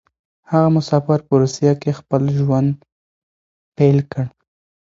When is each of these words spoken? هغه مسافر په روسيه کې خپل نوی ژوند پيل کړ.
هغه 0.51 0.67
مسافر 0.77 1.19
په 1.27 1.33
روسيه 1.43 1.73
کې 1.81 1.97
خپل 1.99 2.19
نوی 2.27 2.35
ژوند 2.41 2.69
پيل 3.77 3.97
کړ. 4.11 4.23